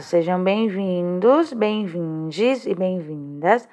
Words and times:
Sejam 0.00 0.42
bem-vindos, 0.42 1.52
bem-vindes 1.52 2.66
e 2.66 2.74
bem-vindas 2.74 3.68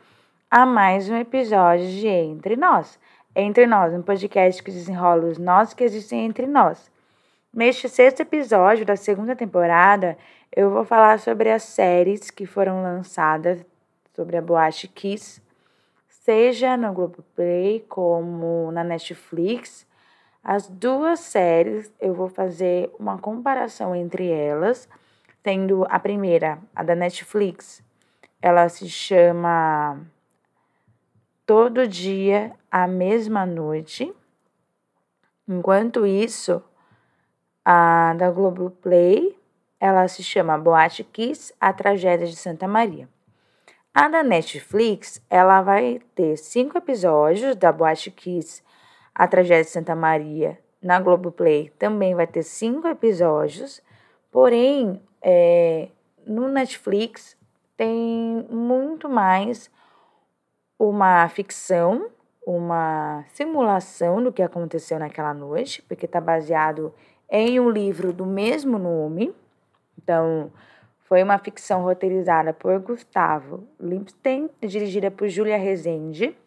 a 0.50 0.66
mais 0.66 1.08
um 1.10 1.18
episódio 1.18 1.88
de 1.88 2.08
Entre 2.08 2.56
Nós. 2.56 2.98
Entre 3.36 3.68
Nós, 3.68 3.94
um 3.94 4.02
podcast 4.02 4.64
que 4.64 4.72
desenrola 4.72 5.26
os 5.26 5.38
nós 5.38 5.74
que 5.74 5.84
existem 5.84 6.26
entre 6.26 6.48
nós. 6.48 6.90
Neste 7.54 7.88
sexto 7.88 8.22
episódio 8.22 8.86
da 8.86 8.96
segunda 8.96 9.36
temporada, 9.36 10.18
eu 10.56 10.72
vou 10.72 10.84
falar 10.84 11.20
sobre 11.20 11.52
as 11.52 11.64
séries 11.64 12.32
que 12.32 12.46
foram 12.46 12.82
lançadas 12.82 13.64
sobre 14.16 14.38
a 14.38 14.42
Boate 14.42 14.88
Kiss, 14.88 15.42
seja 16.08 16.76
no 16.76 16.94
Globoplay 16.94 17.86
como 17.88 18.72
na 18.72 18.84
Netflix. 18.84 19.86
As 20.44 20.68
duas 20.68 21.20
séries, 21.20 21.94
eu 22.00 22.14
vou 22.14 22.30
fazer 22.30 22.90
uma 22.98 23.18
comparação 23.18 23.96
entre 23.96 24.30
elas 24.30 24.90
tendo 25.46 25.86
a 25.92 26.00
primeira, 26.00 26.58
a 26.76 26.82
da 26.82 26.96
Netflix. 26.96 27.84
Ela 28.42 28.68
se 28.68 28.90
chama 28.90 30.02
Todo 31.46 31.88
Dia, 31.88 32.54
a 32.72 32.88
Mesma 32.88 33.46
Noite. 33.46 34.12
Enquanto 35.48 36.04
isso, 36.04 36.64
a 37.64 38.16
da 38.18 38.32
Globoplay, 38.32 39.38
ela 39.80 40.08
se 40.08 40.24
chama 40.24 40.58
Boate 40.58 41.04
Kiss, 41.04 41.54
a 41.62 41.72
Tragédia 41.72 42.26
de 42.26 42.36
Santa 42.36 42.68
Maria. 42.68 43.08
A 43.94 44.10
da 44.10 44.24
Netflix, 44.24 45.24
ela 45.30 45.62
vai 45.62 46.02
ter 46.16 46.38
cinco 46.38 46.80
episódios 46.80 47.56
da 47.56 47.72
Boate 47.72 48.10
Kiss, 48.10 48.64
a 49.14 49.28
Tragédia 49.28 49.66
de 49.66 49.70
Santa 49.70 49.96
Maria. 49.96 50.58
Na 50.82 51.00
Globoplay 51.00 51.70
também 51.78 52.16
vai 52.16 52.26
ter 52.26 52.42
cinco 52.42 52.88
episódios, 52.88 53.80
porém 54.36 55.02
é, 55.22 55.88
no 56.28 56.50
Netflix 56.50 57.38
tem 57.78 58.46
muito 58.50 59.08
mais 59.08 59.72
uma 60.78 61.30
ficção, 61.30 62.10
uma 62.46 63.24
simulação 63.30 64.22
do 64.22 64.34
que 64.34 64.42
aconteceu 64.42 65.00
naquela 65.00 65.34
noite, 65.34 65.82
porque 65.84 66.06
está 66.06 66.20
baseado 66.20 66.94
em 67.30 67.62
um 67.62 67.70
livro 67.70 68.12
do 68.12 68.26
mesmo 68.26 68.78
nome. 68.78 69.34
Então, 69.98 70.52
foi 71.06 71.24
uma 71.24 71.38
ficção 71.38 71.82
roteirizada 71.84 72.52
por 72.52 72.78
Gustavo 72.80 73.66
Lipstein, 73.80 74.50
dirigida 74.60 75.10
por 75.10 75.30
Julia 75.30 75.56
Rezende, 75.56 76.38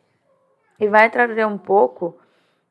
e 0.79 0.87
vai 0.89 1.09
trazer 1.09 1.47
um 1.47 1.57
pouco 1.57 2.19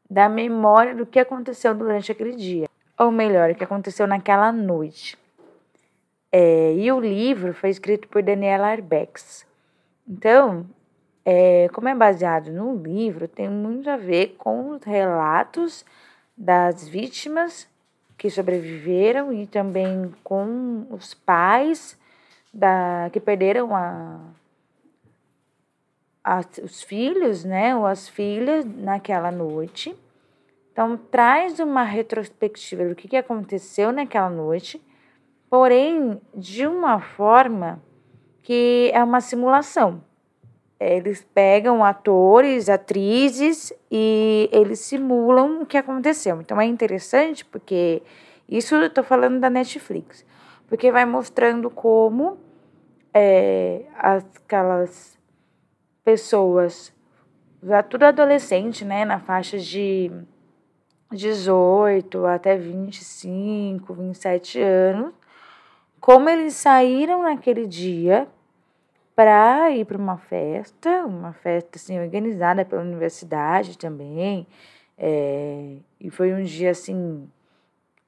da 0.07 0.29
memória 0.29 0.93
do 0.93 1.07
que 1.07 1.17
aconteceu 1.17 1.73
durante 1.73 2.11
aquele 2.11 2.35
dia, 2.35 2.67
ou 2.97 3.11
melhor, 3.11 3.51
o 3.51 3.55
que 3.55 3.63
aconteceu 3.63 4.07
naquela 4.07 4.51
noite. 4.51 5.17
É, 6.31 6.73
e 6.73 6.91
o 6.91 6.99
livro 6.99 7.53
foi 7.53 7.69
escrito 7.69 8.07
por 8.07 8.21
Daniela 8.23 8.67
Arbex. 8.67 9.45
Então, 10.07 10.65
é, 11.23 11.69
como 11.73 11.89
é 11.89 11.95
baseado 11.95 12.51
no 12.51 12.75
livro, 12.75 13.27
tem 13.27 13.49
muito 13.49 13.89
a 13.89 13.97
ver 13.97 14.35
com 14.37 14.71
os 14.71 14.83
relatos 14.83 15.85
das 16.37 16.87
vítimas 16.87 17.67
que 18.17 18.29
sobreviveram 18.29 19.31
e 19.31 19.45
também 19.45 20.13
com 20.23 20.87
os 20.89 21.13
pais 21.13 21.97
da, 22.53 23.09
que 23.11 23.19
perderam 23.19 23.75
a, 23.75 24.19
a, 26.23 26.39
os 26.63 26.81
filhos, 26.81 27.43
né, 27.43 27.75
ou 27.75 27.85
as 27.85 28.09
filhas 28.09 28.65
naquela 28.65 29.31
noite. 29.31 29.95
Então, 30.78 30.95
traz 30.95 31.59
uma 31.59 31.81
retrospectiva 31.81 32.86
do 32.86 32.93
que, 32.93 33.17
aconteceu 33.17 33.92
naquela 33.92 34.30
noite 34.30 34.80
porém 35.49 36.21
de 36.36 36.67
uma 36.67 36.99
forma 36.99 37.82
que 38.43 38.92
é 38.93 39.04
uma 39.04 39.20
simulação. 39.20 40.04
Eles 40.80 41.26
pegam 41.33 41.83
atores, 41.83 42.70
atrizes 42.70 43.73
e 43.89 44.48
eles 44.52 44.80
simulam 44.82 45.64
o 45.64 45.66
que 45.66 45.77
aconteceu. 45.77 46.39
Então 46.42 46.61
é 46.61 46.66
interessante 46.66 47.43
porque 47.43 48.04
isso 48.48 48.76
eu 48.76 48.86
estou 48.86 49.04
falando 49.04 49.39
da 49.39 49.49
Netflix, 49.49 50.23
porque 50.67 50.92
vai 50.92 51.05
mostrando 51.05 51.71
como 51.71 52.37
é, 53.11 53.82
aquelas 53.98 55.17
pessoas, 56.04 56.93
já 57.64 57.82
tudo 57.82 58.04
adolescente, 58.04 58.86
né, 58.86 59.04
na 59.05 59.20
faixa 59.20 59.58
de 59.58 60.11
18 61.11 62.25
até 62.25 62.57
25, 62.57 63.93
27 63.93 64.61
anos, 64.61 65.13
como 65.99 66.29
eles 66.29 66.53
saíram 66.53 67.23
naquele 67.23 67.65
dia 67.65 68.27
para 69.15 69.71
ir 69.71 69.85
para 69.85 69.97
uma 69.97 70.17
festa, 70.17 71.05
uma 71.05 71.33
festa 71.33 71.77
assim 71.77 71.99
organizada 71.99 72.63
pela 72.63 72.81
universidade 72.81 73.77
também, 73.77 74.45
é, 74.97 75.77
e 75.99 76.09
foi 76.09 76.33
um 76.33 76.43
dia 76.43 76.71
assim 76.71 77.29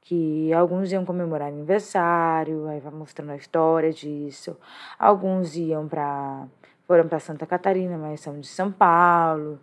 que 0.01 0.51
alguns 0.53 0.91
iam 0.91 1.05
comemorar 1.05 1.47
aniversário, 1.49 2.67
aí 2.67 2.79
vai 2.79 2.91
mostrando 2.91 3.31
a 3.31 3.35
história 3.35 3.93
disso. 3.93 4.57
Alguns 4.97 5.55
iam 5.55 5.87
para 5.87 6.47
foram 6.87 7.07
para 7.07 7.19
Santa 7.19 7.45
Catarina, 7.45 7.95
mas 7.95 8.19
são 8.19 8.39
de 8.39 8.47
São 8.47 8.71
Paulo. 8.71 9.59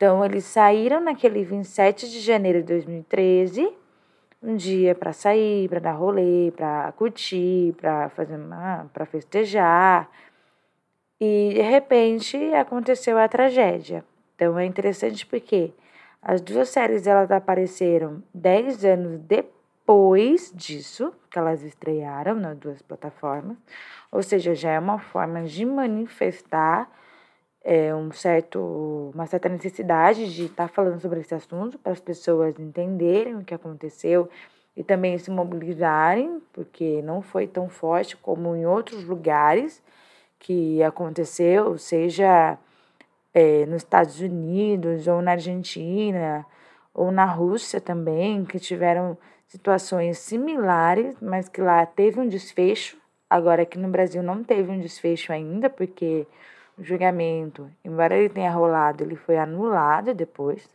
Então 0.00 0.24
eles 0.24 0.44
saíram 0.46 0.98
naquele 0.98 1.44
27 1.44 2.10
de 2.10 2.20
janeiro 2.20 2.60
de 2.60 2.68
2013 2.68 3.70
um 4.42 4.56
dia 4.56 4.94
para 4.94 5.12
sair, 5.12 5.68
para 5.68 5.78
dar 5.78 5.92
rolê, 5.92 6.50
para 6.56 6.90
curtir, 6.92 7.74
para 7.78 8.08
fazer 8.08 8.38
para 8.94 9.04
festejar. 9.04 10.10
E 11.20 11.52
de 11.52 11.60
repente 11.60 12.34
aconteceu 12.54 13.18
a 13.18 13.28
tragédia. 13.28 14.02
Então 14.34 14.58
é 14.58 14.64
interessante 14.64 15.26
porque 15.26 15.70
as 16.22 16.40
duas 16.40 16.70
séries 16.70 17.06
elas 17.06 17.30
apareceram 17.30 18.22
10 18.32 18.82
anos 18.86 19.20
depois 19.20 20.50
disso, 20.54 21.12
que 21.30 21.38
elas 21.38 21.62
estrearam 21.62 22.36
nas 22.36 22.56
duas 22.56 22.80
plataformas. 22.80 23.58
Ou 24.10 24.22
seja, 24.22 24.54
já 24.54 24.70
é 24.70 24.78
uma 24.78 24.98
forma 24.98 25.42
de 25.42 25.66
manifestar 25.66 26.90
é, 27.62 27.94
um 27.94 28.10
certo, 28.10 29.10
uma 29.14 29.26
certa 29.26 29.48
necessidade 29.48 30.34
de 30.34 30.46
estar 30.46 30.68
tá 30.68 30.74
falando 30.74 31.00
sobre 31.00 31.20
esse 31.20 31.34
assunto 31.34 31.78
para 31.78 31.92
as 31.92 32.00
pessoas 32.00 32.58
entenderem 32.58 33.36
o 33.36 33.44
que 33.44 33.54
aconteceu 33.54 34.28
e 34.76 34.82
também 34.82 35.18
se 35.18 35.30
mobilizarem, 35.30 36.40
porque 36.52 37.02
não 37.02 37.20
foi 37.20 37.46
tão 37.46 37.68
forte 37.68 38.16
como 38.16 38.56
em 38.56 38.66
outros 38.66 39.04
lugares 39.04 39.82
que 40.38 40.82
aconteceu, 40.82 41.76
seja 41.76 42.58
é, 43.34 43.66
nos 43.66 43.82
Estados 43.82 44.20
Unidos 44.20 45.06
ou 45.06 45.20
na 45.20 45.32
Argentina 45.32 46.46
ou 46.94 47.10
na 47.12 47.24
Rússia 47.24 47.80
também, 47.80 48.44
que 48.44 48.58
tiveram 48.58 49.18
situações 49.46 50.18
similares, 50.18 51.16
mas 51.20 51.48
que 51.48 51.60
lá 51.60 51.84
teve 51.84 52.20
um 52.20 52.28
desfecho. 52.28 52.96
Agora 53.28 53.62
aqui 53.62 53.78
no 53.78 53.88
Brasil 53.88 54.22
não 54.22 54.42
teve 54.42 54.70
um 54.70 54.80
desfecho 54.80 55.32
ainda, 55.32 55.68
porque 55.68 56.26
o 56.80 56.84
julgamento, 56.84 57.70
embora 57.84 58.16
ele 58.16 58.28
tenha 58.28 58.50
rolado, 58.50 59.04
ele 59.04 59.14
foi 59.14 59.36
anulado 59.36 60.14
depois. 60.14 60.68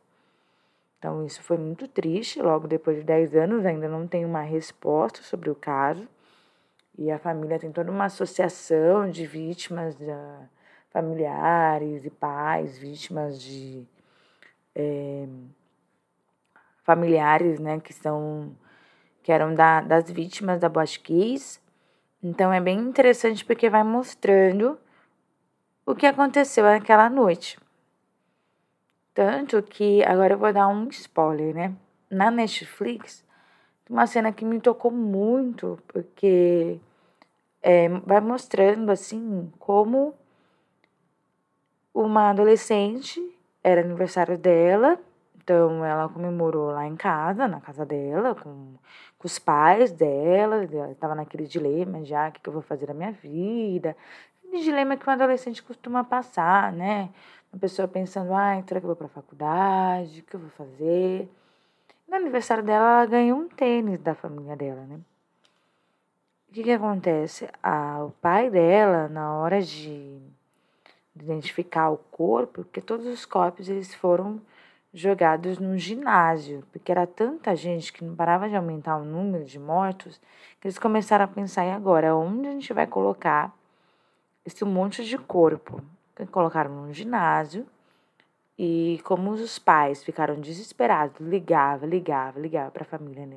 Então, 1.00 1.26
isso 1.26 1.42
foi 1.42 1.58
muito 1.58 1.88
triste. 1.88 2.42
Logo 2.42 2.68
depois 2.68 2.98
de 2.98 3.04
10 3.04 3.36
anos, 3.36 3.66
ainda 3.66 3.88
não 3.88 4.08
tem 4.08 4.24
uma 4.24 4.42
resposta 4.42 5.22
sobre 5.24 5.50
o 5.50 5.56
caso. 5.56 6.08
E 6.98 7.12
a 7.12 7.20
família 7.20 7.60
tem 7.60 7.72
toda 7.72 7.92
uma 7.92 8.06
associação 8.06 9.10
de 9.10 9.26
vítimas, 9.26 9.96
de 9.96 10.06
familiares 10.92 12.06
e 12.06 12.10
pais, 12.10 12.78
vítimas 12.78 13.42
de 13.42 13.86
é, 14.74 15.28
familiares, 16.84 17.60
né, 17.60 17.80
que 17.80 17.94
são 17.94 18.56
que 19.22 19.32
eram 19.32 19.56
da, 19.56 19.82
das 19.82 20.10
vítimas 20.10 20.60
da 20.60 20.70
Boate 20.70 21.00
Kiss. 21.00 21.60
Então 22.22 22.54
é 22.54 22.62
bem 22.62 22.78
interessante 22.78 23.44
porque 23.44 23.70
vai 23.70 23.84
mostrando 23.84 24.78
o 25.86 25.94
que 25.96 26.06
aconteceu 26.06 26.64
naquela 26.64 27.10
noite. 27.10 27.60
Tanto 29.14 29.62
que, 29.64 30.04
agora 30.04 30.34
eu 30.34 30.38
vou 30.38 30.52
dar 30.52 30.68
um 30.68 30.88
spoiler, 30.90 31.54
né? 31.54 31.74
Na 32.10 32.32
Netflix, 32.32 33.24
uma 33.90 34.08
cena 34.08 34.32
que 34.32 34.44
me 34.44 34.60
tocou 34.60 34.92
muito, 34.92 35.80
porque 35.88 36.80
é, 37.62 37.88
vai 38.06 38.20
mostrando, 38.20 38.92
assim, 38.92 39.52
como 39.60 40.14
uma 41.94 42.32
adolescente, 42.32 43.22
era 43.64 43.82
aniversário 43.82 44.38
dela, 44.38 45.00
então 45.38 45.86
ela 45.86 46.10
comemorou 46.10 46.72
lá 46.72 46.86
em 46.86 46.96
casa, 46.96 47.48
na 47.48 47.62
casa 47.62 47.86
dela, 47.86 48.36
com, 48.36 48.74
com 49.18 49.28
os 49.28 49.40
pais 49.40 49.92
dela, 49.92 50.64
ela 50.64 50.92
estava 50.92 51.16
naquele 51.16 51.48
dilema 51.48 52.04
já, 52.04 52.28
o 52.28 52.32
que, 52.32 52.42
que 52.42 52.50
eu 52.50 52.54
vou 52.54 52.62
fazer 52.62 52.88
da 52.88 52.94
minha 52.94 53.12
vida, 53.12 53.96
de 54.58 54.64
dilema 54.64 54.98
que 54.98 55.10
um 55.10 55.14
adolescente 55.14 55.64
costuma 55.64 56.04
passar, 56.04 56.72
né? 56.72 57.10
Uma 57.52 57.60
pessoa 57.60 57.88
pensando, 57.88 58.34
ah, 58.34 58.62
será 58.68 58.80
que 58.80 58.86
eu 58.86 58.88
vou 58.88 58.96
para 58.96 59.08
a 59.08 59.10
faculdade? 59.10 60.22
O 60.22 60.24
que 60.24 60.36
eu 60.36 60.40
vou 60.40 60.50
fazer? 60.50 61.30
No 62.08 62.16
aniversário 62.16 62.64
dela, 62.64 63.02
ela 63.02 63.06
ganhou 63.06 63.40
um 63.40 63.48
tênis 63.48 64.00
da 64.00 64.14
família 64.16 64.56
dela, 64.56 64.86
né? 64.86 65.00
que, 66.56 66.64
que 66.64 66.72
acontece? 66.72 67.50
Ah, 67.62 68.02
o 68.06 68.12
pai 68.12 68.50
dela, 68.50 69.10
na 69.10 69.34
hora 69.34 69.62
de 69.62 70.22
identificar 71.14 71.90
o 71.90 71.98
corpo, 71.98 72.64
porque 72.64 72.80
todos 72.80 73.06
os 73.08 73.26
corpos 73.26 73.68
eles 73.68 73.94
foram 73.94 74.40
jogados 74.94 75.60
num 75.60 75.78
ginásio, 75.78 76.64
porque 76.72 76.94
era 76.94 77.06
tanta 77.06 77.54
gente 77.58 77.92
que 77.92 78.06
não 78.06 78.16
parava 78.16 78.48
de 78.48 78.56
aumentar 78.56 78.96
o 78.96 79.04
número 79.04 79.44
de 79.44 79.60
mortos, 79.60 80.22
que 80.62 80.68
eles 80.68 80.80
começaram 80.80 81.26
a 81.26 81.28
pensar, 81.28 81.66
e 81.66 81.72
agora, 81.72 82.16
onde 82.16 82.48
a 82.48 82.52
gente 82.52 82.72
vai 82.72 82.88
colocar 82.88 83.54
esse 84.46 84.64
monte 84.64 85.04
de 85.04 85.18
corpo? 85.18 85.82
Colocaram 86.32 86.74
num 86.74 86.94
ginásio, 86.94 87.66
e 88.58 89.02
como 89.04 89.32
os 89.32 89.60
pais 89.60 90.04
ficaram 90.04 90.40
desesperados, 90.40 91.20
ligava, 91.20 91.86
ligava, 91.86 92.40
ligava 92.40 92.72
para 92.72 92.84
a 92.84 92.86
família, 92.86 93.28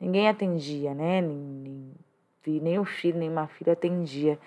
ninguém 0.00 0.28
atendia, 0.28 0.92
né? 0.92 1.20
Nem, 1.20 1.94
nem, 2.46 2.60
nem 2.60 2.78
o 2.78 2.84
filho, 2.84 3.18
nem 3.18 3.30
uma 3.30 3.46
filha 3.46 3.74
atendia. 3.74 4.38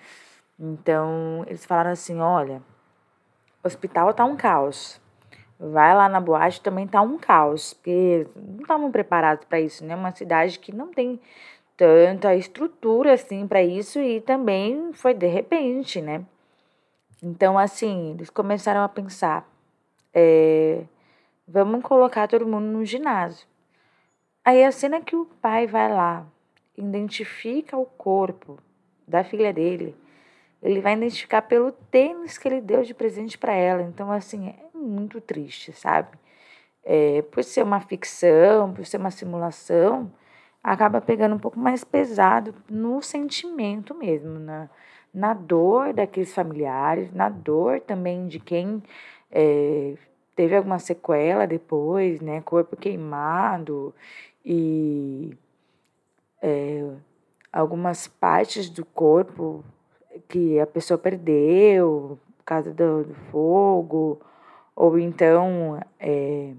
Então, 0.58 1.44
eles 1.46 1.64
falaram 1.64 1.90
assim, 1.90 2.20
olha, 2.20 2.62
o 3.62 3.66
hospital 3.66 4.12
tá 4.12 4.24
um 4.24 4.36
caos 4.36 5.00
Vai 5.58 5.94
lá 5.94 6.08
na 6.08 6.20
boate 6.20 6.60
também 6.60 6.86
tá 6.86 7.00
um 7.00 7.16
caos, 7.16 7.74
porque 7.74 8.26
não 8.34 8.62
estavam 8.62 8.90
preparados 8.90 9.44
para 9.44 9.60
isso, 9.60 9.84
né? 9.84 9.94
Uma 9.94 10.10
cidade 10.10 10.58
que 10.58 10.74
não 10.74 10.92
tem 10.92 11.20
tanta 11.76 12.34
estrutura 12.34 13.14
assim 13.14 13.46
para 13.46 13.62
isso 13.62 14.00
e 14.00 14.20
também 14.20 14.92
foi 14.92 15.14
de 15.14 15.26
repente, 15.26 16.00
né? 16.00 16.24
Então, 17.22 17.58
assim, 17.58 18.12
eles 18.12 18.30
começaram 18.30 18.82
a 18.82 18.88
pensar: 18.88 19.48
é, 20.12 20.84
vamos 21.46 21.82
colocar 21.82 22.28
todo 22.28 22.46
mundo 22.46 22.66
no 22.66 22.84
ginásio. 22.84 23.46
Aí 24.44 24.62
a 24.62 24.70
cena 24.70 25.00
que 25.00 25.16
o 25.16 25.24
pai 25.40 25.66
vai 25.66 25.90
lá, 25.90 26.26
identifica 26.76 27.76
o 27.76 27.86
corpo 27.86 28.58
da 29.08 29.24
filha 29.24 29.52
dele, 29.52 29.96
ele 30.62 30.80
vai 30.80 30.94
identificar 30.94 31.42
pelo 31.42 31.72
tênis 31.72 32.36
que 32.36 32.48
ele 32.48 32.60
deu 32.60 32.82
de 32.82 32.94
presente 32.94 33.38
para 33.38 33.54
ela. 33.54 33.82
Então, 33.82 34.12
assim, 34.12 34.48
é 34.48 34.76
muito 34.76 35.20
triste, 35.20 35.72
sabe? 35.72 36.16
É, 36.84 37.22
por 37.22 37.42
ser 37.42 37.62
uma 37.62 37.80
ficção, 37.80 38.72
por 38.74 38.84
ser 38.84 38.98
uma 38.98 39.10
simulação, 39.10 40.12
acaba 40.64 40.98
pegando 40.98 41.34
um 41.34 41.38
pouco 41.38 41.58
mais 41.60 41.84
pesado 41.84 42.54
no 42.70 43.02
sentimento 43.02 43.94
mesmo, 43.94 44.38
na, 44.38 44.70
na 45.12 45.34
dor 45.34 45.92
daqueles 45.92 46.32
familiares, 46.34 47.12
na 47.12 47.28
dor 47.28 47.80
também 47.82 48.26
de 48.26 48.40
quem 48.40 48.82
é, 49.30 49.94
teve 50.34 50.56
alguma 50.56 50.78
sequela 50.78 51.46
depois, 51.46 52.18
né? 52.22 52.40
Corpo 52.40 52.76
queimado 52.76 53.94
e 54.42 55.36
é, 56.40 56.90
algumas 57.52 58.08
partes 58.08 58.70
do 58.70 58.86
corpo 58.86 59.62
que 60.28 60.58
a 60.58 60.66
pessoa 60.66 60.96
perdeu 60.96 62.18
por 62.38 62.44
causa 62.44 62.72
do, 62.72 63.04
do 63.04 63.14
fogo 63.30 64.18
ou 64.74 64.98
então 64.98 65.78
é, 66.00 66.52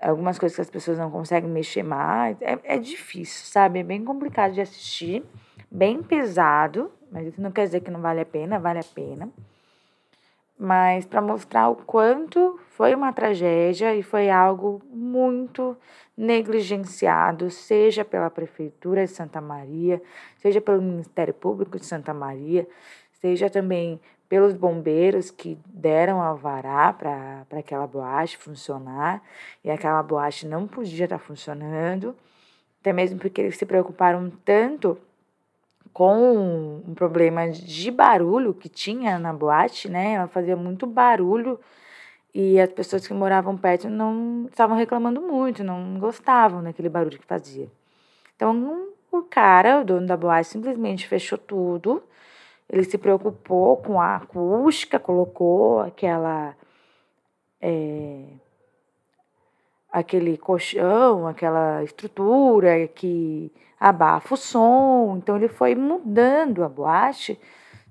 algumas 0.00 0.38
coisas 0.38 0.54
que 0.54 0.62
as 0.62 0.70
pessoas 0.70 0.98
não 0.98 1.10
conseguem 1.10 1.50
mexer 1.50 1.82
mais. 1.82 2.40
É, 2.40 2.58
é 2.64 2.78
difícil, 2.78 3.46
sabe? 3.46 3.80
É 3.80 3.82
bem 3.82 4.04
complicado 4.04 4.52
de 4.52 4.60
assistir, 4.60 5.24
bem 5.70 6.02
pesado, 6.02 6.90
mas 7.10 7.26
isso 7.26 7.40
não 7.40 7.50
quer 7.50 7.64
dizer 7.64 7.80
que 7.80 7.90
não 7.90 8.00
vale 8.00 8.20
a 8.20 8.26
pena, 8.26 8.58
vale 8.58 8.78
a 8.78 8.84
pena. 8.84 9.28
Mas 10.58 11.06
para 11.06 11.20
mostrar 11.20 11.68
o 11.68 11.76
quanto 11.76 12.58
foi 12.70 12.94
uma 12.94 13.12
tragédia 13.12 13.94
e 13.94 14.02
foi 14.02 14.28
algo 14.28 14.82
muito 14.90 15.76
negligenciado, 16.16 17.48
seja 17.48 18.04
pela 18.04 18.28
Prefeitura 18.28 19.04
de 19.04 19.12
Santa 19.12 19.40
Maria, 19.40 20.02
seja 20.36 20.60
pelo 20.60 20.82
Ministério 20.82 21.32
Público 21.32 21.78
de 21.78 21.86
Santa 21.86 22.12
Maria, 22.12 22.66
seja 23.20 23.48
também 23.48 24.00
pelos 24.28 24.52
bombeiros 24.52 25.30
que 25.30 25.58
deram 25.66 26.20
alvará 26.20 26.92
para 26.92 27.46
aquela 27.58 27.86
boate 27.86 28.36
funcionar 28.36 29.22
e 29.64 29.70
aquela 29.70 30.02
boate 30.02 30.46
não 30.46 30.66
podia 30.66 31.04
estar 31.04 31.18
tá 31.18 31.24
funcionando, 31.24 32.14
até 32.80 32.92
mesmo 32.92 33.18
porque 33.18 33.40
eles 33.40 33.56
se 33.56 33.64
preocuparam 33.64 34.30
tanto 34.44 34.98
com 35.92 36.82
um 36.86 36.94
problema 36.94 37.50
de 37.50 37.90
barulho 37.90 38.52
que 38.52 38.68
tinha 38.68 39.18
na 39.18 39.32
boate, 39.32 39.88
né? 39.88 40.12
Ela 40.12 40.28
fazia 40.28 40.54
muito 40.54 40.86
barulho 40.86 41.58
e 42.34 42.60
as 42.60 42.70
pessoas 42.70 43.06
que 43.06 43.14
moravam 43.14 43.56
perto 43.56 43.88
não 43.88 44.46
estavam 44.50 44.76
reclamando 44.76 45.20
muito, 45.20 45.64
não 45.64 45.98
gostavam 45.98 46.62
daquele 46.62 46.88
barulho 46.90 47.18
que 47.18 47.26
fazia. 47.26 47.68
Então, 48.36 48.88
o 49.10 49.22
cara, 49.22 49.80
o 49.80 49.84
dono 49.84 50.06
da 50.06 50.16
boate, 50.16 50.48
simplesmente 50.48 51.08
fechou 51.08 51.38
tudo 51.38 52.02
ele 52.68 52.84
se 52.84 52.98
preocupou 52.98 53.78
com 53.78 54.00
a 54.00 54.16
acústica, 54.16 54.98
colocou 54.98 55.80
aquela. 55.80 56.54
É, 57.60 58.24
aquele 59.90 60.36
colchão, 60.36 61.26
aquela 61.26 61.82
estrutura 61.82 62.86
que 62.88 63.50
abafa 63.80 64.34
o 64.34 64.36
som. 64.36 65.16
Então 65.16 65.36
ele 65.36 65.48
foi 65.48 65.74
mudando 65.74 66.62
a 66.62 66.68
boate, 66.68 67.40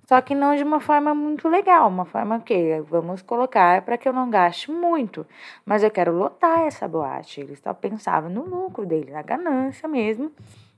só 0.07 0.21
que 0.21 0.35
não 0.35 0.55
de 0.55 0.63
uma 0.63 0.79
forma 0.79 1.13
muito 1.15 1.49
legal, 1.49 1.87
uma 1.89 2.05
forma 2.05 2.39
que 2.39 2.79
vamos 2.81 3.21
colocar 3.21 3.81
para 3.81 3.97
que 3.97 4.07
eu 4.07 4.13
não 4.13 4.29
gaste 4.29 4.71
muito, 4.71 5.25
mas 5.65 5.83
eu 5.83 5.91
quero 5.91 6.13
lotar 6.13 6.61
essa 6.61 6.87
boate. 6.87 7.41
Ele 7.41 7.55
só 7.55 7.73
pensava 7.73 8.29
no 8.29 8.45
lucro 8.45 8.85
dele, 8.85 9.11
na 9.11 9.23
ganância 9.23 9.87
mesmo 9.89 10.31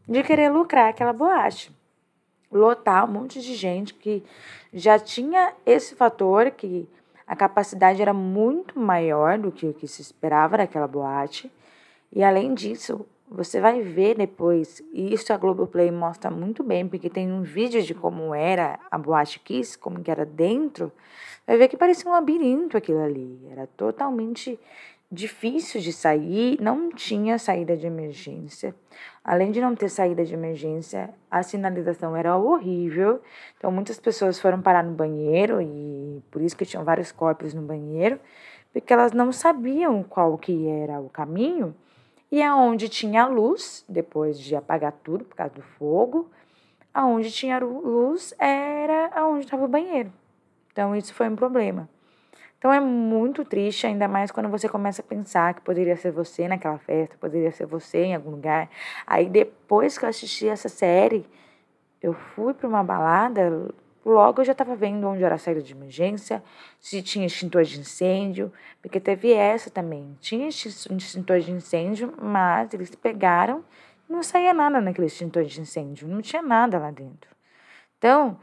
de 0.07 0.23
querer 0.23 0.49
lucrar 0.49 0.89
aquela 0.89 1.13
boate 1.13 1.78
lotar 2.51 3.09
um 3.09 3.13
monte 3.13 3.41
de 3.41 3.53
gente 3.55 3.93
que 3.93 4.23
já 4.73 4.97
tinha 4.97 5.53
esse 5.65 5.95
fator 5.95 6.51
que 6.51 6.87
a 7.25 7.35
capacidade 7.35 8.01
era 8.01 8.13
muito 8.13 8.79
maior 8.79 9.37
do 9.37 9.51
que 9.51 9.67
o 9.67 9.73
que 9.73 9.87
se 9.87 10.01
esperava 10.01 10.57
naquela 10.57 10.87
boate. 10.87 11.51
E 12.11 12.23
além 12.23 12.55
disso, 12.55 13.05
você 13.29 13.61
vai 13.61 13.81
ver 13.81 14.17
depois, 14.17 14.81
e 14.91 15.13
isso 15.13 15.31
a 15.31 15.37
Globoplay 15.37 15.91
mostra 15.91 16.31
muito 16.31 16.63
bem, 16.63 16.87
porque 16.87 17.09
tem 17.09 17.31
um 17.31 17.43
vídeo 17.43 17.83
de 17.83 17.93
como 17.93 18.33
era 18.33 18.79
a 18.89 18.97
Boate 18.97 19.39
Kiss, 19.39 19.77
como 19.77 20.01
que 20.01 20.09
era 20.09 20.25
dentro, 20.25 20.91
vai 21.45 21.55
ver 21.55 21.67
que 21.67 21.77
parecia 21.77 22.09
um 22.09 22.13
labirinto 22.13 22.75
aquilo 22.75 23.03
ali. 23.03 23.39
Era 23.51 23.67
totalmente 23.67 24.59
difícil 25.11 25.81
de 25.81 25.91
sair, 25.91 26.59
não 26.61 26.91
tinha 26.91 27.39
saída 27.39 27.75
de 27.75 27.87
emergência. 27.87 28.75
Além 29.23 29.51
de 29.51 29.59
não 29.59 29.75
ter 29.75 29.89
saída 29.89 30.23
de 30.23 30.33
emergência, 30.33 31.09
a 31.29 31.41
sinalização 31.41 32.15
era 32.15 32.37
horrível. 32.37 33.21
Então 33.57 33.71
muitas 33.71 33.99
pessoas 33.99 34.39
foram 34.39 34.61
parar 34.61 34.83
no 34.83 34.93
banheiro 34.93 35.61
e 35.61 36.21
por 36.29 36.41
isso 36.41 36.55
que 36.55 36.65
tinham 36.65 36.83
vários 36.83 37.11
corpos 37.11 37.53
no 37.53 37.61
banheiro, 37.61 38.19
porque 38.71 38.93
elas 38.93 39.11
não 39.11 39.31
sabiam 39.31 40.03
qual 40.03 40.37
que 40.37 40.67
era 40.67 40.99
o 40.99 41.09
caminho 41.09 41.75
e 42.31 42.43
aonde 42.43 42.87
tinha 42.87 43.25
luz, 43.25 43.83
depois 43.89 44.39
de 44.39 44.55
apagar 44.55 44.91
tudo 45.03 45.25
por 45.25 45.35
causa 45.35 45.55
do 45.55 45.63
fogo, 45.63 46.29
aonde 46.93 47.31
tinha 47.31 47.57
luz 47.59 48.33
era 48.37 49.09
aonde 49.15 49.45
estava 49.45 49.65
o 49.65 49.67
banheiro. 49.67 50.13
Então 50.71 50.95
isso 50.95 51.13
foi 51.13 51.27
um 51.27 51.35
problema. 51.35 51.89
Então 52.59 52.73
é 52.73 52.79
muito 52.81 53.45
triste, 53.45 53.87
ainda 53.87 54.05
mais 54.05 54.31
quando 54.31 54.49
você 54.49 54.67
começa 54.67 55.01
a 55.01 55.05
pensar 55.05 55.53
que 55.53 55.61
poderia 55.61 55.95
ser 55.95 56.11
você 56.11 56.45
naquela 56.45 56.77
festa, 56.77 57.15
poderia 57.17 57.51
ser 57.51 57.65
você 57.65 58.03
em 58.03 58.15
algum 58.15 58.31
lugar. 58.31 58.69
Aí 59.07 59.29
depois 59.29 59.97
que 59.97 60.03
eu 60.03 60.09
assisti 60.09 60.45
essa 60.45 60.67
série, 60.67 61.25
eu 62.01 62.13
fui 62.13 62.53
para 62.53 62.67
uma 62.67 62.83
balada, 62.83 63.69
logo 64.05 64.41
eu 64.41 64.45
já 64.45 64.51
estava 64.51 64.75
vendo 64.75 65.07
onde 65.07 65.23
era 65.23 65.35
a 65.35 65.37
saída 65.37 65.61
de 65.61 65.71
emergência, 65.71 66.43
se 66.81 67.01
tinha 67.01 67.25
extintor 67.25 67.63
de 67.63 67.79
incêndio, 67.79 68.51
porque 68.81 68.99
teve 68.99 69.31
essa 69.31 69.69
também. 69.69 70.17
Tinha 70.19 70.49
extintor 70.49 71.39
de 71.39 71.51
incêndio, 71.51 72.13
mas 72.21 72.73
eles 72.73 72.93
pegaram 72.93 73.63
e 74.09 74.11
não 74.11 74.21
saía 74.21 74.53
nada 74.53 74.81
naquele 74.81 75.07
extintor 75.07 75.45
de 75.45 75.61
incêndio, 75.61 76.09
não 76.09 76.21
tinha 76.21 76.41
nada 76.41 76.77
lá 76.77 76.91
dentro. 76.91 77.31
Então, 77.97 78.37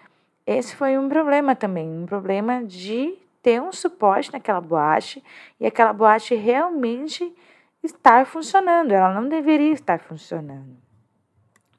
esse 0.46 0.74
foi 0.74 0.96
um 0.96 1.06
problema 1.06 1.54
também, 1.54 1.86
um 1.86 2.06
problema 2.06 2.64
de 2.64 3.25
ter 3.46 3.62
um 3.62 3.70
suporte 3.70 4.32
naquela 4.32 4.60
boate 4.60 5.22
e 5.60 5.66
aquela 5.66 5.92
boate 5.92 6.34
realmente 6.34 7.32
estar 7.80 8.26
funcionando. 8.26 8.90
Ela 8.90 9.14
não 9.14 9.28
deveria 9.28 9.72
estar 9.72 10.00
funcionando. 10.00 10.76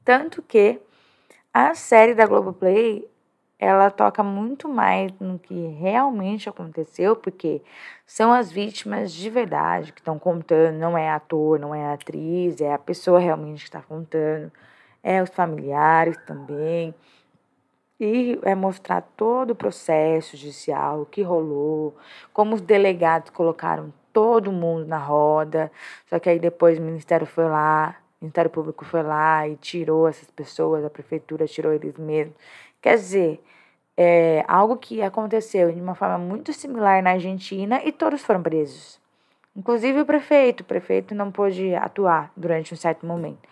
Tanto 0.01 0.41
que 0.41 0.79
a 1.53 1.75
série 1.75 2.13
da 2.13 2.25
Globoplay 2.25 3.05
ela 3.59 3.91
toca 3.91 4.23
muito 4.23 4.69
mais 4.69 5.11
no 5.19 5.37
que 5.37 5.67
realmente 5.67 6.47
aconteceu, 6.47 7.17
porque 7.17 7.61
são 8.05 8.31
as 8.31 8.49
vítimas 8.49 9.11
de 9.11 9.29
verdade 9.29 9.91
que 9.91 9.99
estão 9.99 10.17
contando, 10.17 10.77
não 10.77 10.97
é 10.97 11.09
ator, 11.09 11.59
não 11.59 11.75
é 11.75 11.91
atriz, 11.91 12.61
é 12.61 12.73
a 12.73 12.79
pessoa 12.79 13.19
realmente 13.19 13.63
que 13.63 13.67
está 13.67 13.81
contando, 13.81 14.49
é 15.03 15.21
os 15.21 15.31
familiares 15.31 16.15
também 16.25 16.95
e 17.99 18.39
é 18.43 18.53
mostrar 18.55 19.01
todo 19.15 19.51
o 19.51 19.55
processo 19.55 20.37
judicial, 20.37 21.01
o 21.01 21.05
que 21.05 21.21
rolou, 21.21 21.95
como 22.33 22.55
os 22.55 22.61
delegados 22.61 23.29
colocaram 23.31 23.93
todo 24.13 24.51
mundo 24.51 24.85
na 24.85 24.97
roda, 24.97 25.71
só 26.07 26.19
que 26.19 26.29
aí 26.29 26.39
depois 26.39 26.77
o 26.79 26.81
Ministério 26.81 27.27
foi 27.27 27.45
lá, 27.45 27.95
O 28.19 28.25
Ministério 28.25 28.49
Público 28.49 28.83
foi 28.83 29.03
lá 29.03 29.47
e 29.47 29.55
tirou 29.57 30.07
essas 30.07 30.29
pessoas, 30.31 30.83
a 30.83 30.89
prefeitura 30.89 31.45
tirou 31.45 31.71
eles 31.71 31.95
mesmos. 31.97 32.35
Quer 32.81 32.95
dizer, 32.95 33.43
é 33.95 34.43
algo 34.47 34.77
que 34.77 35.01
aconteceu 35.03 35.71
de 35.71 35.79
uma 35.79 35.93
forma 35.93 36.17
muito 36.17 36.51
similar 36.51 37.03
na 37.03 37.11
Argentina 37.11 37.81
e 37.83 37.91
todos 37.91 38.23
foram 38.23 38.41
presos. 38.41 38.99
Inclusive 39.55 40.01
o 40.01 40.05
prefeito. 40.05 40.61
O 40.61 40.65
prefeito 40.65 41.13
não 41.15 41.31
pôde 41.31 41.75
atuar 41.75 42.31
durante 42.35 42.73
um 42.73 42.77
certo 42.77 43.05
momento. 43.05 43.47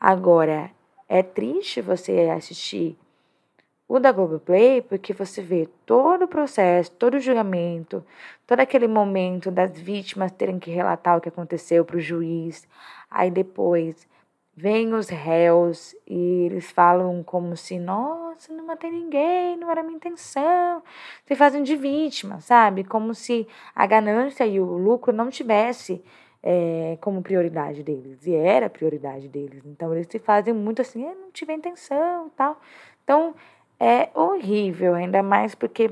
Agora, 0.00 0.70
é 1.08 1.22
triste 1.22 1.80
você 1.80 2.30
assistir 2.36 2.96
o 3.88 3.98
da 3.98 4.12
Globoplay 4.12 4.82
porque 4.82 5.12
você 5.12 5.42
vê 5.42 5.68
todo 5.84 6.24
o 6.24 6.28
processo, 6.28 6.90
todo 6.92 7.14
o 7.14 7.20
julgamento, 7.20 8.04
todo 8.46 8.60
aquele 8.60 8.88
momento 8.88 9.50
das 9.50 9.78
vítimas 9.78 10.32
terem 10.32 10.58
que 10.58 10.70
relatar 10.70 11.16
o 11.16 11.20
que 11.20 11.28
aconteceu 11.28 11.84
para 11.84 11.96
o 11.96 12.00
juiz. 12.00 12.66
Aí 13.10 13.30
depois 13.30 14.06
vêm 14.56 14.94
os 14.94 15.08
réus 15.08 15.94
e 16.06 16.46
eles 16.46 16.70
falam 16.70 17.22
como 17.22 17.56
se, 17.56 17.78
nossa, 17.78 18.52
não 18.52 18.66
matei 18.66 18.90
ninguém, 18.90 19.56
não 19.56 19.70
era 19.70 19.82
minha 19.82 19.96
intenção. 19.96 20.82
Se 21.26 21.34
fazem 21.34 21.62
de 21.62 21.76
vítima, 21.76 22.40
sabe? 22.40 22.84
Como 22.84 23.14
se 23.14 23.46
a 23.74 23.86
ganância 23.86 24.46
e 24.46 24.60
o 24.60 24.64
lucro 24.64 25.12
não 25.12 25.28
tivesse 25.28 26.02
é, 26.42 26.96
como 27.00 27.22
prioridade 27.22 27.82
deles. 27.82 28.26
E 28.26 28.34
era 28.34 28.70
prioridade 28.70 29.28
deles. 29.28 29.62
Então 29.66 29.92
eles 29.92 30.06
se 30.08 30.18
fazem 30.18 30.54
muito 30.54 30.82
assim, 30.82 31.04
eu 31.04 31.14
não 31.14 31.30
tive 31.32 31.52
intenção 31.52 32.30
tal. 32.36 32.60
Então 33.02 33.34
é 33.84 34.10
horrível, 34.14 34.94
ainda 34.94 35.22
mais 35.22 35.54
porque 35.54 35.90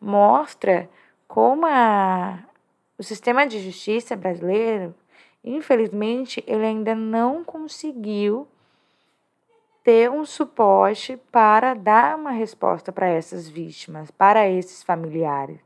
mostra 0.00 0.88
como 1.26 1.66
a, 1.66 2.38
o 2.98 3.02
sistema 3.02 3.46
de 3.46 3.58
justiça 3.60 4.14
brasileiro 4.14 4.94
Infelizmente, 5.44 6.42
ele 6.46 6.64
ainda 6.64 6.94
não 6.94 7.42
conseguiu 7.42 8.46
ter 9.82 10.08
um 10.08 10.24
suporte 10.24 11.16
para 11.32 11.74
dar 11.74 12.16
uma 12.16 12.30
resposta 12.30 12.92
para 12.92 13.08
essas 13.08 13.48
vítimas, 13.48 14.10
para 14.12 14.48
esses 14.48 14.84
familiares. 14.84 15.58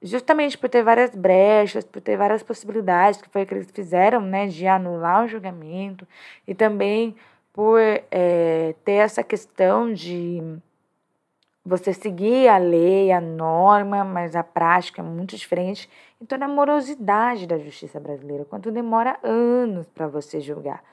Justamente 0.00 0.56
por 0.56 0.68
ter 0.68 0.84
várias 0.84 1.10
brechas, 1.10 1.84
por 1.84 2.00
ter 2.00 2.16
várias 2.16 2.42
possibilidades, 2.42 3.20
que 3.20 3.28
foi 3.28 3.42
o 3.42 3.46
que 3.46 3.54
eles 3.54 3.70
fizeram, 3.72 4.20
né, 4.20 4.46
de 4.46 4.66
anular 4.66 5.24
o 5.24 5.28
julgamento, 5.28 6.06
e 6.46 6.54
também 6.54 7.16
por 7.52 7.80
é, 7.80 8.74
ter 8.84 8.92
essa 8.92 9.24
questão 9.24 9.92
de 9.92 10.40
você 11.64 11.94
seguir 11.94 12.48
a 12.48 12.58
lei, 12.58 13.10
a 13.10 13.20
norma, 13.20 14.04
mas 14.04 14.36
a 14.36 14.42
prática 14.42 15.00
é 15.00 15.04
muito 15.04 15.34
diferente. 15.36 15.88
Então, 16.20 16.38
a 16.42 16.48
morosidade 16.48 17.46
da 17.46 17.58
justiça 17.58 17.98
brasileira, 17.98 18.44
quanto 18.44 18.70
demora 18.70 19.18
anos 19.22 19.86
para 19.88 20.06
você 20.06 20.40
julgar. 20.40 20.84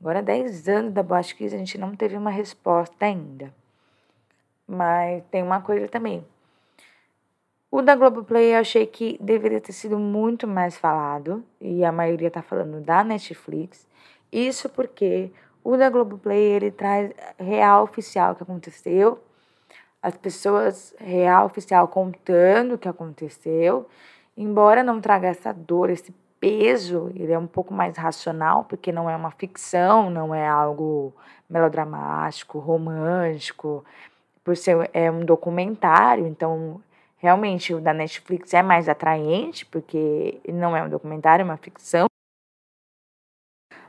Agora, 0.00 0.22
10 0.22 0.68
anos 0.68 0.92
da 0.92 1.02
Boate 1.02 1.34
Kiss, 1.34 1.54
a 1.54 1.58
gente 1.58 1.76
não 1.76 1.94
teve 1.94 2.16
uma 2.16 2.30
resposta 2.30 3.04
ainda. 3.04 3.52
Mas 4.66 5.22
tem 5.30 5.42
uma 5.42 5.60
coisa 5.60 5.88
também. 5.88 6.24
O 7.70 7.82
da 7.82 7.94
Globoplay 7.94 8.54
eu 8.54 8.60
achei 8.60 8.86
que 8.86 9.18
deveria 9.20 9.60
ter 9.60 9.72
sido 9.72 9.98
muito 9.98 10.46
mais 10.46 10.76
falado, 10.76 11.44
e 11.60 11.84
a 11.84 11.90
maioria 11.90 12.28
está 12.28 12.40
falando 12.40 12.80
da 12.80 13.02
Netflix. 13.02 13.86
Isso 14.32 14.68
porque 14.68 15.30
o 15.62 15.76
da 15.76 15.90
Globoplay 15.90 16.40
ele 16.40 16.70
traz 16.70 17.12
real 17.36 17.82
oficial 17.82 18.34
que 18.34 18.42
aconteceu 18.42 19.20
as 20.04 20.18
pessoas 20.18 20.94
real, 20.98 21.46
oficial, 21.46 21.88
contando 21.88 22.74
o 22.74 22.78
que 22.78 22.86
aconteceu, 22.86 23.88
embora 24.36 24.82
não 24.82 25.00
traga 25.00 25.28
essa 25.28 25.50
dor, 25.50 25.88
esse 25.88 26.12
peso, 26.38 27.10
ele 27.14 27.32
é 27.32 27.38
um 27.38 27.46
pouco 27.46 27.72
mais 27.72 27.96
racional, 27.96 28.64
porque 28.64 28.92
não 28.92 29.08
é 29.08 29.16
uma 29.16 29.30
ficção, 29.30 30.10
não 30.10 30.34
é 30.34 30.46
algo 30.46 31.14
melodramático, 31.48 32.58
romântico, 32.58 33.82
por 34.44 34.54
ser 34.58 34.90
é 34.92 35.10
um 35.10 35.24
documentário, 35.24 36.26
então 36.26 36.82
realmente 37.16 37.72
o 37.72 37.80
da 37.80 37.94
Netflix 37.94 38.52
é 38.52 38.62
mais 38.62 38.90
atraente, 38.90 39.64
porque 39.64 40.38
não 40.46 40.76
é 40.76 40.82
um 40.82 40.90
documentário, 40.90 41.44
é 41.44 41.46
uma 41.46 41.56
ficção. 41.56 42.04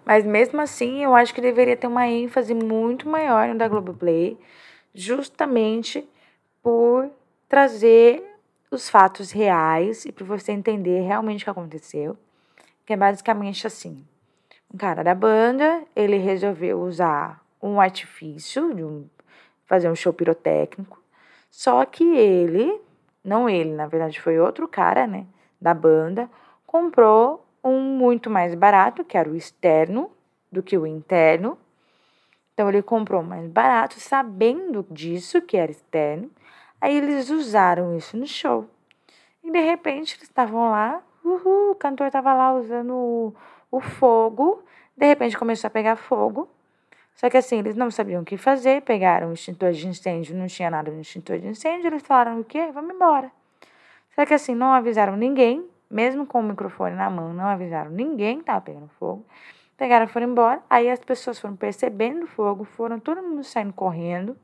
Mas 0.06 0.26
mesmo 0.26 0.62
assim, 0.62 1.04
eu 1.04 1.14
acho 1.14 1.34
que 1.34 1.42
deveria 1.42 1.76
ter 1.76 1.88
uma 1.88 2.08
ênfase 2.08 2.54
muito 2.54 3.10
maior 3.10 3.50
no 3.50 3.58
da 3.58 3.68
Globoplay, 3.68 4.38
justamente 4.96 6.08
por 6.64 7.12
trazer 7.48 8.24
os 8.72 8.90
fatos 8.90 9.32
reais 9.32 10.06
e 10.06 10.12
para 10.12 10.26
você 10.26 10.52
entender 10.52 11.02
realmente 11.02 11.42
o 11.42 11.46
que 11.46 11.50
aconteceu. 11.50 12.18
Que 12.86 12.94
é 12.94 12.98
basicamente 12.98 13.68
assim: 13.68 14.04
um 14.74 14.78
cara 14.78 15.04
da 15.04 15.14
banda 15.14 15.84
ele 15.96 16.18
resolveu 16.18 16.82
usar 16.82 17.44
um 17.62 17.80
artifício, 17.80 18.74
de 18.74 18.84
um, 18.84 19.08
fazer 19.66 19.90
um 19.90 19.96
show 19.96 20.14
pirotécnico, 20.14 21.02
só 21.50 21.84
que 21.86 22.04
ele, 22.04 22.80
não 23.24 23.50
ele, 23.50 23.72
na 23.72 23.88
verdade 23.88 24.22
foi 24.22 24.40
outro 24.40 24.68
cara, 24.68 25.08
né, 25.08 25.26
da 25.60 25.74
banda, 25.74 26.30
comprou 26.68 27.46
um 27.64 27.80
muito 27.80 28.30
mais 28.30 28.54
barato, 28.54 29.04
que 29.04 29.18
era 29.18 29.30
o 29.30 29.36
externo, 29.36 30.12
do 30.52 30.62
que 30.62 30.78
o 30.78 30.86
interno, 30.86 31.58
então 32.56 32.70
ele 32.70 32.82
comprou 32.82 33.22
mais 33.22 33.46
barato, 33.50 34.00
sabendo 34.00 34.88
disso, 34.90 35.42
que 35.42 35.58
era 35.58 35.70
externo. 35.70 36.32
Aí 36.80 36.98
eles 36.98 37.30
usaram 37.30 37.98
isso 37.98 38.16
no 38.16 38.26
show. 38.26 38.66
E 39.44 39.52
de 39.52 39.60
repente 39.60 40.16
eles 40.16 40.24
estavam 40.24 40.72
lá, 40.72 41.04
uhul, 41.24 41.72
o 41.72 41.76
cantor 41.76 42.08
estava 42.08 42.34
lá 42.34 42.54
usando 42.54 42.94
o, 42.94 43.36
o 43.70 43.82
fogo. 43.82 44.64
De 44.96 45.06
repente 45.06 45.38
começou 45.38 45.68
a 45.68 45.70
pegar 45.70 45.98
fogo. 45.98 46.48
Só 47.14 47.30
que 47.30 47.36
assim, 47.36 47.60
eles 47.60 47.76
não 47.76 47.92
sabiam 47.92 48.22
o 48.22 48.26
que 48.26 48.38
fazer, 48.38 48.82
pegaram 48.84 49.32
o 49.32 49.34
extintor 49.34 49.74
de 49.74 49.88
incêndio, 49.88 50.36
não 50.36 50.48
tinha 50.48 50.70
nada 50.70 50.90
no 50.90 51.02
extintor 51.02 51.40
de 51.40 51.48
incêndio, 51.48 51.88
eles 51.88 52.04
falaram 52.04 52.40
o 52.40 52.44
quê? 52.44 52.72
Vamos 52.74 52.96
embora. 52.96 53.30
Só 54.16 54.26
que 54.26 54.34
assim, 54.34 54.56
não 54.56 54.72
avisaram 54.72 55.18
ninguém, 55.18 55.66
mesmo 55.90 56.26
com 56.26 56.40
o 56.40 56.44
microfone 56.44 56.96
na 56.96 57.10
mão, 57.10 57.34
não 57.34 57.46
avisaram 57.46 57.92
ninguém 57.92 58.38
que 58.38 58.44
estava 58.44 58.62
pegando 58.62 58.88
fogo. 58.98 59.26
Pegaram 59.78 60.06
e 60.06 60.08
foram 60.08 60.28
embora. 60.30 60.62
Aí 60.70 60.90
as 60.90 61.00
pessoas 61.00 61.40
foram 61.40 61.56
percebendo 61.56 62.24
o 62.24 62.28
fogo, 62.28 62.64
foram 62.64 63.00
todo 63.00 63.22
mundo 63.22 63.44
saindo 63.44 63.74
correndo. 63.74 64.38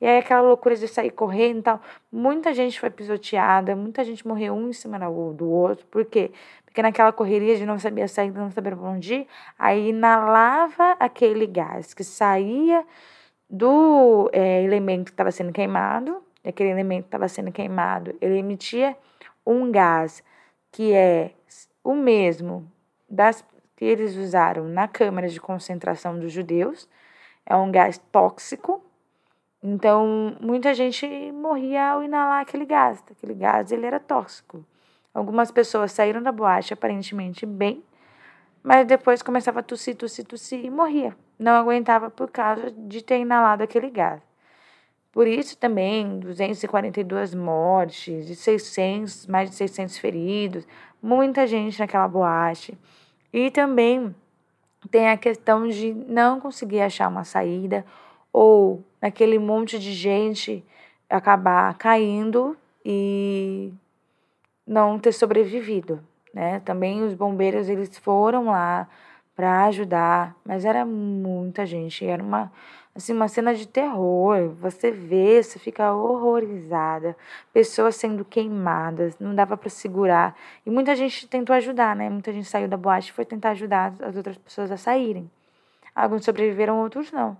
E 0.00 0.06
aí 0.06 0.18
aquela 0.18 0.42
loucura 0.42 0.76
de 0.76 0.86
sair 0.86 1.10
correndo 1.10 1.58
e 1.60 1.62
tal. 1.62 1.80
Muita 2.12 2.52
gente 2.52 2.78
foi 2.78 2.90
pisoteada, 2.90 3.74
muita 3.74 4.04
gente 4.04 4.26
morreu 4.26 4.54
um 4.54 4.68
em 4.68 4.72
cima 4.72 4.98
do 4.98 5.48
outro. 5.48 5.86
Por 5.86 6.04
quê? 6.04 6.30
Porque 6.64 6.82
naquela 6.82 7.12
correria 7.12 7.56
de 7.56 7.64
não 7.64 7.78
saber 7.78 8.08
sair, 8.08 8.30
não 8.32 8.50
saber 8.50 8.76
para 8.76 8.88
onde 8.88 9.14
ir, 9.14 9.26
aí 9.58 9.90
inalava 9.90 10.96
aquele 10.98 11.46
gás 11.46 11.94
que 11.94 12.02
saía 12.04 12.84
do 13.48 14.28
é, 14.32 14.62
elemento 14.62 15.04
que 15.04 15.10
estava 15.12 15.30
sendo 15.30 15.52
queimado, 15.52 16.22
aquele 16.44 16.70
elemento 16.70 17.02
que 17.02 17.08
estava 17.08 17.28
sendo 17.28 17.52
queimado, 17.52 18.14
ele 18.20 18.38
emitia 18.38 18.96
um 19.46 19.70
gás 19.70 20.22
que 20.72 20.92
é 20.92 21.30
o 21.82 21.94
mesmo 21.94 22.70
das 23.08 23.44
que 23.76 23.84
eles 23.84 24.16
usaram 24.16 24.64
na 24.64 24.86
câmara 24.86 25.28
de 25.28 25.40
concentração 25.40 26.18
dos 26.18 26.32
judeus. 26.32 26.88
É 27.46 27.54
um 27.56 27.70
gás 27.70 27.98
tóxico. 28.10 28.82
Então, 29.62 30.36
muita 30.40 30.74
gente 30.74 31.06
morria 31.32 31.90
ao 31.90 32.02
inalar 32.02 32.42
aquele 32.42 32.64
gás. 32.64 33.02
Aquele 33.10 33.34
gás 33.34 33.72
ele 33.72 33.86
era 33.86 33.98
tóxico. 33.98 34.64
Algumas 35.12 35.50
pessoas 35.50 35.92
saíram 35.92 36.22
da 36.22 36.32
boate 36.32 36.74
aparentemente 36.74 37.46
bem, 37.46 37.84
mas 38.62 38.86
depois 38.86 39.22
começava 39.22 39.60
a 39.60 39.62
tossir, 39.62 39.94
tossir, 39.96 40.24
tossir 40.24 40.64
e 40.64 40.70
morria. 40.70 41.16
Não 41.38 41.52
aguentava 41.52 42.10
por 42.10 42.30
causa 42.30 42.70
de 42.70 43.02
ter 43.02 43.18
inalado 43.18 43.62
aquele 43.62 43.90
gás. 43.90 44.20
Por 45.12 45.28
isso 45.28 45.56
também 45.56 46.18
242 46.18 47.34
mortes, 47.34 48.28
e 48.28 48.34
600, 48.34 49.28
mais 49.28 49.48
de 49.48 49.54
600 49.54 49.96
feridos, 49.98 50.66
muita 51.00 51.46
gente 51.46 51.78
naquela 51.78 52.08
boate. 52.08 52.76
E 53.34 53.50
também 53.50 54.14
tem 54.92 55.10
a 55.10 55.16
questão 55.16 55.66
de 55.66 55.92
não 55.92 56.38
conseguir 56.38 56.80
achar 56.82 57.08
uma 57.08 57.24
saída 57.24 57.84
ou 58.32 58.84
naquele 59.02 59.40
monte 59.40 59.76
de 59.76 59.92
gente 59.92 60.64
acabar 61.10 61.76
caindo 61.76 62.56
e 62.84 63.72
não 64.64 65.00
ter 65.00 65.10
sobrevivido, 65.10 65.98
né? 66.32 66.60
Também 66.60 67.02
os 67.02 67.12
bombeiros 67.12 67.68
eles 67.68 67.98
foram 67.98 68.44
lá 68.46 68.88
para 69.34 69.64
ajudar, 69.64 70.36
mas 70.44 70.64
era 70.64 70.86
muita 70.86 71.66
gente, 71.66 72.06
era 72.06 72.22
uma 72.22 72.52
assim 72.94 73.12
uma 73.12 73.28
cena 73.28 73.54
de 73.54 73.66
terror. 73.66 74.50
Você 74.60 74.90
vê, 74.90 75.42
você 75.42 75.58
fica 75.58 75.92
horrorizada, 75.92 77.16
pessoas 77.52 77.96
sendo 77.96 78.24
queimadas, 78.24 79.18
não 79.18 79.34
dava 79.34 79.56
para 79.56 79.68
segurar. 79.68 80.36
E 80.64 80.70
muita 80.70 80.94
gente 80.94 81.26
tentou 81.26 81.54
ajudar, 81.56 81.96
né? 81.96 82.08
Muita 82.08 82.32
gente 82.32 82.48
saiu 82.48 82.68
da 82.68 82.76
boate 82.76 83.10
e 83.10 83.12
foi 83.12 83.24
tentar 83.24 83.50
ajudar 83.50 83.94
as 84.00 84.16
outras 84.16 84.38
pessoas 84.38 84.70
a 84.70 84.76
saírem. 84.76 85.30
Alguns 85.94 86.24
sobreviveram, 86.24 86.80
outros 86.80 87.10
não. 87.12 87.36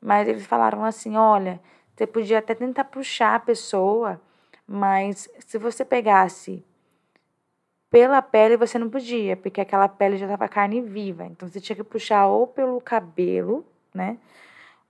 Mas 0.00 0.28
eles 0.28 0.46
falaram 0.46 0.84
assim: 0.84 1.16
olha, 1.16 1.60
você 1.94 2.06
podia 2.06 2.38
até 2.38 2.54
tentar 2.54 2.84
puxar 2.84 3.34
a 3.36 3.40
pessoa, 3.40 4.20
mas 4.66 5.28
se 5.40 5.58
você 5.58 5.84
pegasse 5.84 6.64
pela 7.90 8.20
pele 8.20 8.56
você 8.56 8.76
não 8.76 8.90
podia, 8.90 9.36
porque 9.36 9.60
aquela 9.60 9.88
pele 9.88 10.16
já 10.16 10.26
estava 10.26 10.48
carne 10.48 10.80
viva. 10.80 11.26
Então 11.26 11.48
você 11.48 11.60
tinha 11.60 11.76
que 11.76 11.84
puxar 11.84 12.26
ou 12.26 12.44
pelo 12.44 12.80
cabelo, 12.80 13.64
né? 13.94 14.18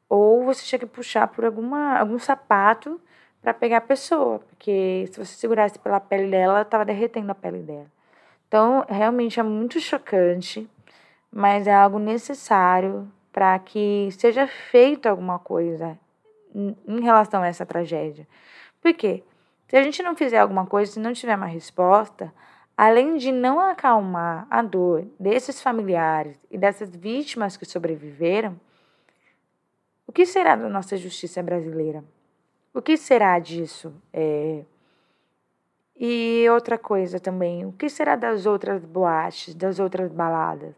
Ou 0.08 0.44
você 0.44 0.64
tinha 0.64 0.78
que 0.78 0.86
puxar 0.86 1.28
por 1.28 1.44
alguma, 1.44 1.98
algum 1.98 2.18
sapato 2.18 3.00
para 3.42 3.52
pegar 3.52 3.78
a 3.78 3.82
pessoa, 3.82 4.38
porque 4.38 5.08
se 5.12 5.18
você 5.18 5.34
segurasse 5.34 5.78
pela 5.78 6.00
pele 6.00 6.30
dela, 6.30 6.62
estava 6.62 6.84
derretendo 6.84 7.30
a 7.30 7.34
pele 7.34 7.58
dela. 7.58 7.86
Então, 8.48 8.84
realmente 8.88 9.38
é 9.38 9.42
muito 9.42 9.78
chocante, 9.80 10.68
mas 11.30 11.66
é 11.66 11.74
algo 11.74 11.98
necessário 11.98 13.10
para 13.32 13.58
que 13.58 14.08
seja 14.12 14.46
feito 14.46 15.06
alguma 15.06 15.38
coisa 15.38 15.98
em 16.54 17.00
relação 17.00 17.42
a 17.42 17.48
essa 17.48 17.66
tragédia. 17.66 18.26
Por 18.80 18.94
quê? 18.94 19.24
Se 19.68 19.76
a 19.76 19.82
gente 19.82 20.02
não 20.02 20.14
fizer 20.14 20.38
alguma 20.38 20.66
coisa, 20.66 20.92
se 20.92 21.00
não 21.00 21.12
tiver 21.12 21.36
uma 21.36 21.46
resposta, 21.46 22.32
além 22.76 23.16
de 23.16 23.32
não 23.32 23.58
acalmar 23.58 24.46
a 24.48 24.62
dor 24.62 25.04
desses 25.18 25.60
familiares 25.60 26.38
e 26.50 26.56
dessas 26.56 26.94
vítimas 26.94 27.56
que 27.56 27.64
sobreviveram, 27.64 28.58
o 30.06 30.12
que 30.12 30.26
será 30.26 30.56
da 30.56 30.68
nossa 30.68 30.96
justiça 30.96 31.42
brasileira? 31.42 32.04
O 32.72 32.82
que 32.82 32.96
será 32.96 33.38
disso? 33.38 33.94
É... 34.12 34.64
E 35.96 36.44
outra 36.50 36.76
coisa 36.76 37.20
também, 37.20 37.64
o 37.64 37.72
que 37.72 37.88
será 37.88 38.16
das 38.16 38.46
outras 38.46 38.84
boates, 38.84 39.54
das 39.54 39.78
outras 39.78 40.10
baladas? 40.10 40.74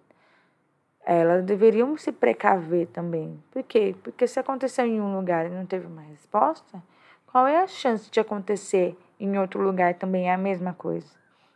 Elas 1.05 1.45
deveriam 1.45 1.97
se 1.97 2.13
precaver 2.13 2.89
também. 2.89 3.43
Por 3.51 3.63
quê? 3.63 3.95
Porque 4.03 4.27
se 4.27 4.39
aconteceu 4.39 4.85
em 4.85 5.01
um 5.01 5.17
lugar 5.17 5.47
e 5.47 5.51
não 5.51 5.65
teve 5.65 5.87
uma 5.87 6.03
resposta, 6.03 6.83
qual 7.27 7.47
é 7.47 7.63
a 7.63 7.67
chance 7.67 8.11
de 8.11 8.21
acontecer 8.21 8.97
em 9.19 9.39
outro 9.39 9.63
lugar 9.63 9.95
também 9.95 10.31
a 10.31 10.37
mesma 10.37 10.75
coisa? 10.75 11.09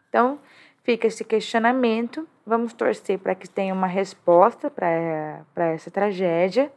Então, 0.09 0.39
fica 0.83 1.07
esse 1.07 1.25
questionamento. 1.25 2.27
Vamos 2.47 2.73
torcer 2.73 3.19
para 3.19 3.35
que 3.35 3.49
tenha 3.49 3.75
uma 3.75 3.87
resposta 3.87 4.71
para 4.71 5.67
essa 5.67 5.91
tragédia. 5.91 6.73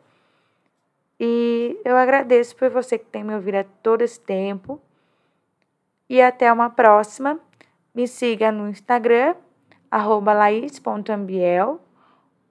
E 1.20 1.80
eu 1.86 1.96
agradeço 1.96 2.56
por 2.56 2.70
você 2.70 2.98
que 2.98 3.06
tem 3.06 3.24
me 3.24 3.34
ouvido 3.34 3.66
todo 3.82 4.02
esse 4.02 4.20
tempo. 4.20 4.82
E 6.10 6.22
até 6.22 6.52
uma 6.52 6.70
próxima. 6.70 7.40
Me 7.94 8.08
siga 8.08 8.52
no 8.52 8.68
Instagram, 8.68 9.36
arroba 9.92 10.34
laís.ambiel 10.34 11.80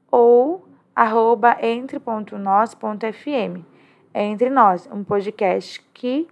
ou 0.09 0.65
arroba 0.95 1.57
entre.nós.fm. 1.61 3.65
É 4.15 4.23
Entre 4.23 4.51
Nós, 4.51 4.89
um 4.93 5.03
podcast 5.03 5.81
que 5.93 6.29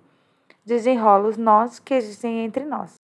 desenrola 0.65 1.29
os 1.29 1.37
nós 1.37 1.81
que 1.81 1.95
existem 1.95 2.45
entre 2.45 2.65
nós. 2.65 3.00